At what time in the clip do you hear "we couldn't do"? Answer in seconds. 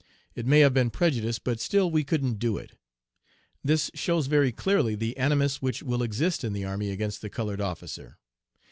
1.91-2.57